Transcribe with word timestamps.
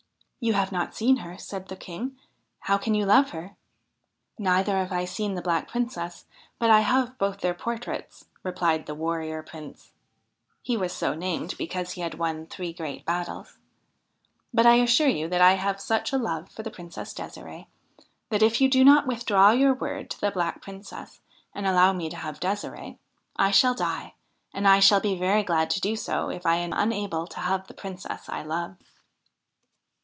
'You 0.43 0.53
have 0.53 0.71
not 0.71 0.95
seen 0.95 1.17
her,' 1.17 1.37
said 1.37 1.67
the 1.67 1.75
King.' 1.75 2.17
How 2.67 2.79
can 2.79 2.95
you 2.95 3.05
love 3.05 3.29
her?'' 3.29 3.55
Neither 4.39 4.75
have 4.79 4.91
I 4.91 5.05
seen 5.05 5.35
the 5.35 5.41
Black 5.43 5.67
Princess, 5.67 6.25
but 6.57 6.71
I 6.71 6.79
have 6.79 7.19
both 7.19 7.41
their 7.41 7.53
portraits,' 7.53 8.25
replied 8.41 8.87
the 8.87 8.95
Warrior 8.95 9.43
Prince 9.43 9.91
(he 10.63 10.75
was 10.75 10.93
so 10.93 11.13
named 11.13 11.53
because 11.59 11.91
he 11.91 12.01
had 12.01 12.15
won 12.15 12.47
three 12.47 12.73
great 12.73 13.05
battles),' 13.05 13.59
but 14.51 14.65
I 14.65 14.77
assure 14.77 15.07
you 15.07 15.27
that 15.29 15.41
I 15.41 15.53
have 15.57 15.79
such 15.79 16.11
a 16.11 16.17
love 16.17 16.49
for 16.49 16.63
the 16.63 16.71
Princess 16.71 17.13
De'sire'e, 17.13 17.67
that 18.31 18.41
if 18.41 18.59
you 18.59 18.67
do 18.67 18.83
not 18.83 19.05
withdraw 19.05 19.51
your 19.51 19.75
word 19.75 20.09
to 20.09 20.19
the 20.19 20.31
Black 20.31 20.59
Princess 20.59 21.21
and 21.53 21.67
allow 21.67 21.93
me 21.93 22.09
to 22.09 22.17
have 22.17 22.39
D6siree, 22.39 22.97
I 23.35 23.51
shall 23.51 23.75
die, 23.75 24.15
and 24.55 24.67
I 24.67 24.79
shall 24.79 25.01
be 25.01 25.13
very 25.15 25.43
glad 25.43 25.69
to 25.69 25.79
do 25.79 25.95
so 25.95 26.31
if 26.31 26.47
I 26.47 26.55
am 26.55 26.73
unable 26.73 27.27
to 27.27 27.41
have 27.41 27.67
the 27.67 27.75
Princess 27.75 28.27
I 28.27 28.41
love.' 28.41 28.77